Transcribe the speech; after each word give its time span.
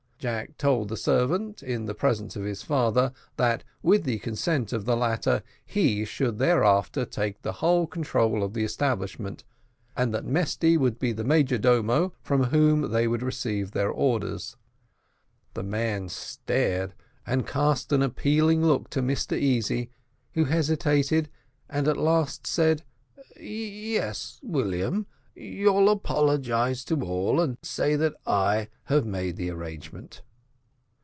Jack 0.21 0.55
told 0.59 0.87
the 0.87 0.97
servant, 0.97 1.63
in 1.63 1.85
the 1.87 1.95
presence 1.95 2.35
of 2.35 2.43
his 2.43 2.61
father, 2.61 3.11
that, 3.37 3.63
with 3.81 4.03
the 4.03 4.19
consent 4.19 4.71
of 4.71 4.85
the 4.85 4.95
latter, 4.95 5.41
he 5.65 6.05
should 6.05 6.39
hereafter 6.39 7.05
take 7.05 7.41
the 7.41 7.53
whole 7.53 7.87
control 7.87 8.43
of 8.43 8.53
the 8.53 8.63
establishment, 8.63 9.43
and 9.97 10.13
that 10.13 10.23
Mesty 10.23 10.77
would 10.77 10.99
be 10.99 11.11
the 11.11 11.23
major 11.23 11.57
domo 11.57 12.13
from 12.21 12.43
whom 12.43 12.91
they 12.91 13.07
would 13.07 13.23
receive 13.23 13.71
their 13.71 13.89
orders. 13.89 14.55
The 15.55 15.63
man 15.63 16.07
stared, 16.07 16.93
and 17.25 17.47
cast 17.47 17.91
an 17.91 18.03
appealing 18.03 18.63
look 18.63 18.91
to 18.91 19.01
Mr 19.01 19.35
Easy, 19.35 19.89
who 20.35 20.45
hesitated, 20.45 21.29
and 21.67 21.87
at 21.87 21.97
last 21.97 22.45
said: 22.45 22.83
"Yes, 23.39 24.39
William; 24.43 25.07
you'll 25.33 25.87
apologise 25.89 26.83
to 26.83 27.01
all, 27.03 27.39
and 27.39 27.57
say 27.63 27.95
that 27.95 28.13
I 28.27 28.67
have 28.83 29.05
made 29.05 29.37
the 29.37 29.49
arrangement." 29.49 30.21